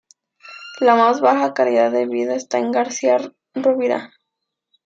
La 0.79 0.95
más 0.95 1.21
baja 1.21 1.53
calidad 1.53 1.91
de 1.91 2.07
vida 2.07 2.33
está 2.33 2.57
en 2.57 2.71
García 2.71 3.17
Rovira. 3.53 4.09